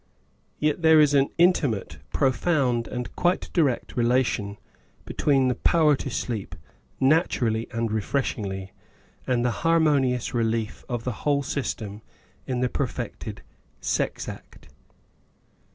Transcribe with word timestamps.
Yet 0.57 0.81
there 0.81 0.99
is 0.99 1.13
an 1.13 1.29
intimate, 1.37 1.99
profound 2.11 2.87
and 2.87 3.15
quite 3.15 3.51
direct 3.53 3.95
re 3.95 4.03
lation 4.03 4.57
between 5.05 5.47
the 5.47 5.53
power 5.53 5.95
to 5.97 6.09
sleep, 6.09 6.55
naturally 6.99 7.67
and 7.71 7.91
re 7.91 8.01
freshingly, 8.01 8.71
and 9.27 9.45
the 9.45 9.51
harmonious 9.61 10.33
relief 10.33 10.83
of 10.89 11.03
the 11.03 11.11
whole 11.21 11.43
system 11.43 12.01
in 12.47 12.61
the 12.61 12.67
perfected 12.69 13.43
sex 13.79 14.27
act. 14.27 14.69